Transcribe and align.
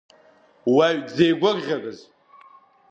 Уаҩ 0.73 0.97
дзеигәырӷьарыз… 1.07 1.99